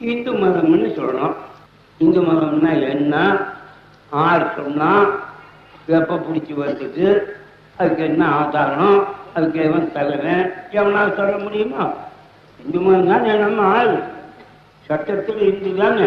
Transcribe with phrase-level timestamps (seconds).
[0.00, 1.34] இந்து மதம்னு சொல்லணும்.
[1.98, 3.38] இந்து மதம்னா என்ன?
[4.10, 5.04] ஆறு சொன்னா
[5.88, 7.22] பிடிச்சி வருது
[7.76, 10.52] அதுக்கு என்ன ஆதாரம் அதுக்கு எவன் தலைவன்?
[10.70, 11.90] எவனால் சொல்ல முடியுமா?
[12.64, 14.02] இந்து மதம் தானே நம்ம ஆள்.
[14.86, 16.04] சட்டத்தில் இந்து தானே.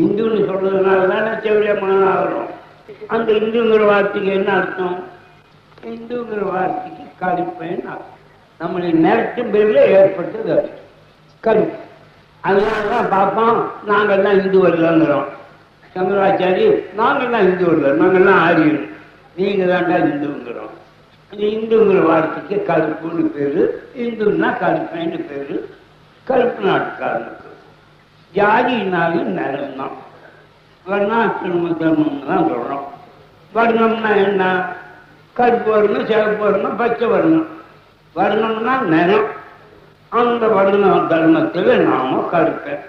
[0.00, 1.40] இந்துன்னு சொல்றதுனால தானே
[1.80, 2.50] மனம் ஆகிறோம்
[3.06, 5.04] அந்த இந்துங்கிற வார்த்தைக்கு என்ன அர்த்தம்?
[5.84, 8.14] இந்துங்கிற வார்த்தைக்கு கருப்பேன்னு அர்த்தம்.
[8.60, 10.70] நம்மளுடைய நிறத்தின் பேரில் ஏற்பட்டது அது.
[11.40, 11.84] கருப்பு.
[12.46, 13.58] அதனால தான் பார்ப்போம்
[13.88, 15.28] நாங்கள்லாம் இந்து வரலங்கிறோம்
[15.94, 16.64] சங்கராச்சாரி
[16.98, 18.82] நாங்கள்லாம் இந்து வரல நாங்கள்லாம் ஆரியர்.
[19.36, 20.72] நீங்கள் தாண்டா இந்துங்கிறோம்.
[21.30, 23.62] அந்த இந்துங்கிற வார்த்தைக்கு கருப்புன்னு பேர்
[24.04, 25.54] இந்துன்னா கருப்பேன்னு பேர்.
[26.26, 27.50] கருப்பு நாட்டுக்காரனுக்கு.
[28.32, 29.96] ஜாதினாலும் நிறம் தான்
[30.86, 32.86] வர்ணாசிரம தர்மம்னு தான் சொல்கிறோம்
[33.52, 34.42] வர்ணம்னா என்ன?
[35.36, 37.46] கருப்பு வரணும் சிவப்பு வரணும் பச்சை வரணும்.
[38.16, 39.28] வர்ணம்னா நிறம்.
[40.08, 42.80] அந்த வர்ண தர்மத்தில் நாம கருப்பேன்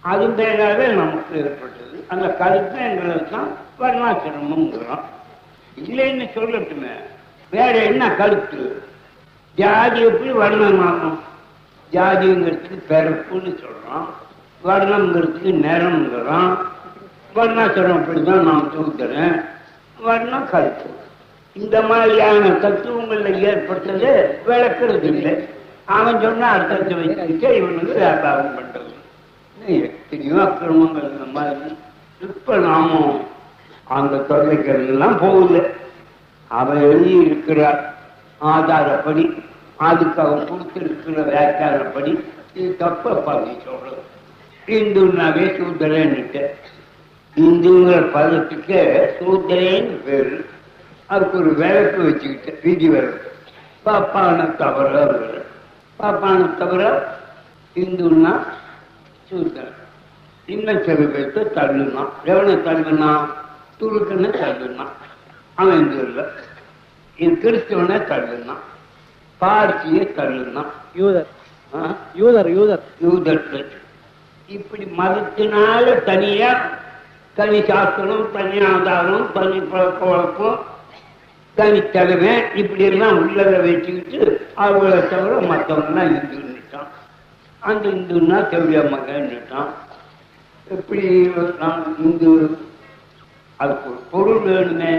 [0.00, 2.04] அது பேராகவே நமக்கு ஏற்பட்டது.
[2.08, 3.48] அந்த கருப்பேங்கிறது தான்
[3.80, 5.00] வர்ணாசிரமங்கிறோம்
[5.86, 6.92] இல்லைன்னு சொல்லட்டுமே.
[7.50, 8.82] வேற என்ன கருத்து?
[9.54, 11.18] ஜாதி எப்படி வர்ணமாகும்?
[11.92, 14.06] ஜாதிங்கிறதுக்கு பிறப்புன்னு சொல்றோம்.
[14.64, 16.56] வர்ணம்ங்கிறதுக்கு நிறம்ங்கிறோம்.
[17.34, 19.44] வர்ணாசிரமம் அப்படிதான் நான் தூக்குறேன்
[20.00, 20.90] வர்ணம் கருத்து.
[21.52, 28.90] இந்த மாதிரியான தத்துவங்களில் ஏற்பட்டது விளக்குறது இல்லை அவன் சொன்னா அர்த்தத்தை வச்சுக்கிட்டு இவனுக்கு வியாபாரம் பண்றது
[29.56, 31.76] எத்தனையோ அக்கிரமங்கள் இந்த மாதிரி
[32.20, 33.20] இப்ப நாமும்
[33.84, 35.74] அந்த தொல்லைக்கெல்லாம் போகுது
[36.48, 37.94] அவன் எழுதி இருக்கிறார்.
[38.40, 39.42] ஆதாரப்படி
[39.76, 44.02] அதுக்கு அவன் கொடுத்திருக்கிற வியாக்கியானப்படி இது தப்பப்பா நீ சொல்றது.
[44.66, 46.46] இந்துனாவே சூத்திரன்னுட்டு.
[47.36, 48.80] இந்துங்கிற பதத்துக்கு
[49.20, 50.46] சூத்திரேன்னு பேரு.
[51.06, 53.32] அதுக்கு ஒரு விளக்கு வச்சுக்கிட்டு விதி விளக்கு
[53.84, 55.41] பாப்பான தவிர
[55.98, 56.82] பாப்பான தவிர
[57.74, 58.32] இந்துன்னா
[59.28, 59.78] சூத்திரன்
[60.46, 63.26] இன்னும் சில பேர்த்து தள்ளுனான் எவனை தள்ளுனான்?
[63.80, 64.94] துருக்கனை தள்ளுனான்.
[65.54, 66.24] அவன் இந்து இல்லை
[67.16, 68.62] இது கிறிஸ்தவனை தள்ளுனான்.
[69.40, 70.72] பார்த்தியை தள்ளுனான்.
[70.94, 71.30] யூதர்?
[72.14, 72.84] யூதர் யூதர்.
[73.00, 73.68] யூதர்கள்
[74.46, 76.50] இப்படி மதத்தினால தனியா
[77.34, 80.58] தனி சாஸ்திரம் தனி ஆதாரம் தனி பழக்க வழக்கம்
[81.56, 81.78] தனி
[82.54, 84.20] இப்படி எல்லாம் உள்ளத வச்சுக்கிட்டு
[84.56, 86.90] அவங்கள தவிர மற்றவங்கலாம் இந்துன்னுட்டான்
[87.62, 89.70] அந்த இந்துன்னா செவ்விய மகன்னுட்டான்
[90.66, 91.06] எப்படி
[91.58, 92.30] நான் இந்து?
[93.60, 94.92] அதுக்கு ஒரு பொருள் வேணுமே.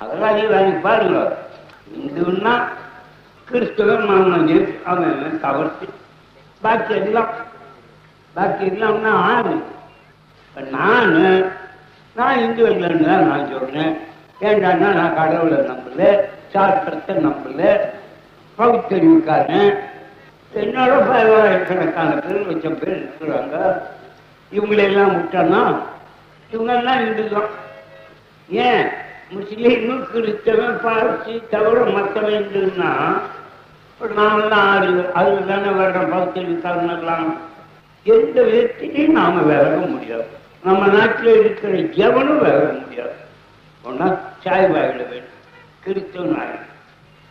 [0.00, 1.18] அதெல்லாம் நீ பாருங்க.
[1.98, 2.54] இந்துன்னா
[3.48, 5.86] கிறிஸ்தவன் மாமனது அவன் தவிர்த்து
[6.62, 7.32] பாக்கி எல்லாம்.
[8.34, 9.54] பாக்கி எல்லாம்னா ஆறு
[10.44, 11.12] இப்போ நான்
[12.16, 13.94] நான் இந்து இல்லைன்னு தான் நான் சொல்றேன்.
[14.42, 16.02] ஏண்டான்னா நான் கடவுளை நம்பல
[16.52, 17.60] சாஸ்திரத்தை நம்பல
[18.58, 19.72] பகுத்தறிவுக்காரன்
[20.54, 23.56] என்னோட பல்லாயிரக்கணக்கான பேர் லட்சம் பேர் இருக்கிறாங்க.
[24.52, 25.62] இவங்களெல்லாம் விட்டானா
[26.52, 27.24] இவங்கெல்லாம் இந்து
[28.48, 28.88] ஏன்?
[29.34, 32.90] முஸ்லீமு கிறிஸ்தவன் பார்த்து தவிர மற்றவன் இந்துன்னா
[33.90, 37.30] இப்ப நாமெல்லாம் ஆறு அதில் தானே வர்றோம் பகுத்தறிவுக்காரனெல்லாம்
[38.04, 40.26] எந்த விதத்திலையும் நாம விலக முடியாது.
[40.64, 41.72] நம்ம நாட்டில் இருக்கிற
[42.06, 43.16] எவனும் விலக முடியாது.
[43.84, 44.08] ஒன்னா
[44.44, 45.40] சாய்வாயிட வேண்டும்
[45.84, 46.68] கிறிஸ்தவன் ஆயிடும்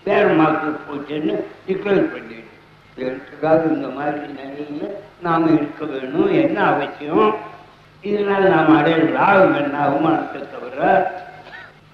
[0.03, 1.33] வேற மாற்று போச்சுன்னு
[1.67, 2.47] டிக்ளேர் பண்ணிடும்
[2.97, 4.87] எடுத்துக்காக இந்த மாதிரி நிலையில
[5.21, 6.31] நாம இருக்க வேணும்.
[6.33, 7.35] என்ன அவசியம்?
[8.03, 10.79] இதனால நாம் அடைய லாபம் என்ன அவமானத்தை தவிர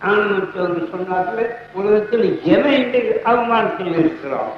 [0.01, 4.51] ஆனந்தத்தவர் சொன்னார்கள் உலகத்தில் எவன் இந்த அவமானத்தில் இருக்கிறோம்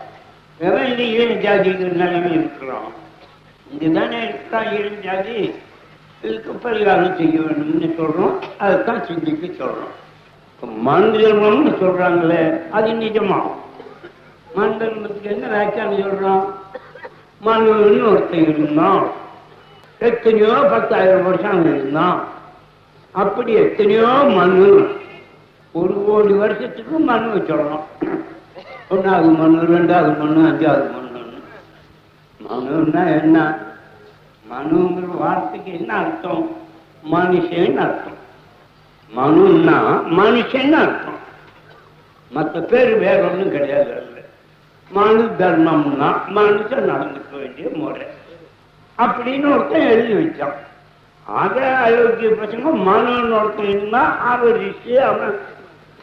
[0.59, 2.89] எவன் இந்த ஏழு ஜாதிங்கிற நிலைமை இருக்கிறோம்
[3.71, 5.53] இங்கே தானே இருக்கிறான் ஏழு ஜாதி?
[6.21, 8.35] இதுக்கு பரிகாரம் செய்ய வேண்டும்னு சொல்றோம்.
[8.57, 9.93] அதைத்தான் சிந்திக்க சொல்றோம்.
[10.61, 13.39] இப்ப மந்திரம்னு சொல்றாங்களே அது நிஜமா?
[14.55, 16.45] மந்திரத்துக்கு என்ன வியாக்கியானம் சொல்றான்?
[17.45, 19.03] மனுன்னு ஒருத்தன் இருந்தான்.
[19.99, 22.23] எத்தனையோ பத்தாயிரம் வருஷம் இருந்தான்.
[23.11, 24.87] அப்படி எத்தனையோ மனு
[25.71, 27.85] ஒரு கோடி வருஷத்துக்கு மண் வச்சிடணும்
[28.89, 31.37] ஒன்றாவது மனு ரெண்டாவது மனு அஞ்சாவது மனுன்னு
[32.49, 33.57] மனுன்னா என்ன?
[34.51, 36.49] மனுங்கிற வார்த்தைக்கு என்ன அர்த்தம்?
[37.11, 38.17] மனுஷன் அர்த்தம்.
[39.19, 41.17] மனுன்னா மனுஷன் அர்த்தம்.
[42.29, 44.07] மற்ற பேர் வேற ஒன்றும் கிடையாது
[44.91, 48.01] மனு தர்மம்னா மனுஷன் நடந்துக்க வேண்டிய முறை.
[48.97, 50.53] அப்படின்னு ஒருத்தன் எழுதி வச்சான்.
[51.23, 55.39] அதை அயோக்கிய பசங்க மனுன்னு ஒருத்தன் இருந்தா ஆவரிச்சு அவன்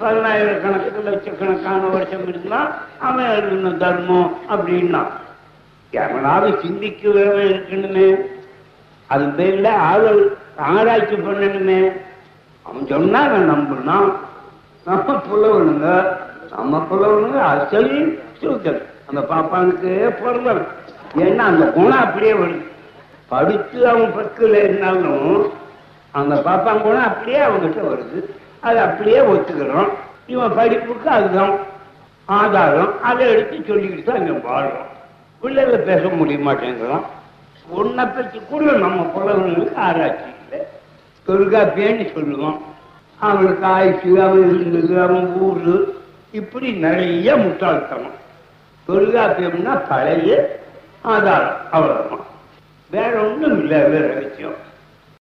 [0.01, 5.07] பதினாயிரக்கணக்கு லட்சக்கணக்கான வருஷம் இருந்தா அவன் எழுதின தர்மம் அப்படின்னா.
[5.91, 8.17] எவனாவது சிந்திக்க வேணும் இருக்கணுமே
[9.07, 12.05] அது பேர்ல ஆதல் ஆராய்ச்சி பண்ணணுமே.
[12.67, 14.09] அவன் சொன்னா அவன் நம்பணும்
[14.87, 15.89] நம்ம புலவனுங்க
[16.55, 17.93] நம்ம புலவனுங்க அசல்
[18.41, 19.91] சூத்தல் அந்த பாப்பானுக்கு
[20.21, 20.67] பிறந்தவன்
[21.25, 22.65] ஏன்னா அந்த குணம் அப்படியே வருது
[23.31, 25.31] படித்து அவன் பக்கத்தில் இருந்தாலும்
[26.19, 28.19] அந்த பாப்பான் குணம் அப்படியே அவங்ககிட்ட வருது.
[28.67, 29.91] அது அப்படியே ஒத்துக்கிறோம்.
[30.33, 31.55] இவன் படிப்புக்கு அதுதான்
[32.29, 32.93] ஆதாரம்.
[33.09, 34.89] அதை எடுத்து சொல்லிக்கிட்டு தான் இங்கே வாழ்றோம்.
[35.43, 37.05] பிள்ளைகளை பேச முடிய மாட்டேங்கிறோம்
[37.69, 40.61] ஒன்றை பற்றி கூட நம்ம புலவர்களுக்கு ஆராய்ச்சி இல்லை.
[41.28, 42.60] தொல்காப்பியன்னு சொல்லுவோம்
[43.20, 45.76] அவனுக்கு ஆயுசு அவன் இருந்தது அவன் ஊரு
[46.34, 48.18] இப்படி நிறைய முட்டாள்தனம்
[48.88, 50.30] தொல்காப்பியம்னா பழைய
[51.06, 52.26] ஆதாரம் அவ்வளவுதான்
[52.92, 54.58] வேற ஒண்ணும் இல்லை வேற விஷயம்